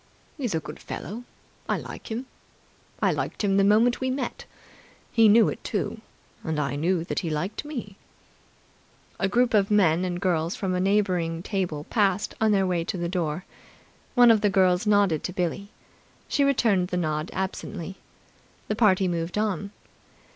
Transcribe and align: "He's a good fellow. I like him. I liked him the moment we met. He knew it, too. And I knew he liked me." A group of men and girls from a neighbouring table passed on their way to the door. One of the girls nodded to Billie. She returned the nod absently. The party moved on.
"He's 0.35 0.55
a 0.55 0.59
good 0.59 0.79
fellow. 0.79 1.25
I 1.69 1.77
like 1.77 2.09
him. 2.09 2.25
I 3.03 3.11
liked 3.11 3.43
him 3.43 3.57
the 3.57 3.63
moment 3.63 4.01
we 4.01 4.09
met. 4.09 4.45
He 5.11 5.29
knew 5.29 5.47
it, 5.47 5.63
too. 5.63 6.01
And 6.43 6.59
I 6.59 6.75
knew 6.75 7.05
he 7.19 7.29
liked 7.29 7.63
me." 7.65 7.97
A 9.19 9.29
group 9.29 9.53
of 9.53 9.69
men 9.69 10.03
and 10.03 10.19
girls 10.19 10.55
from 10.55 10.73
a 10.73 10.79
neighbouring 10.79 11.43
table 11.43 11.83
passed 11.83 12.33
on 12.41 12.51
their 12.51 12.65
way 12.65 12.83
to 12.83 12.97
the 12.97 13.07
door. 13.09 13.45
One 14.15 14.31
of 14.31 14.41
the 14.41 14.49
girls 14.49 14.87
nodded 14.87 15.23
to 15.25 15.33
Billie. 15.33 15.69
She 16.27 16.43
returned 16.43 16.87
the 16.87 16.97
nod 16.97 17.29
absently. 17.31 17.97
The 18.69 18.75
party 18.75 19.07
moved 19.07 19.37
on. 19.37 19.69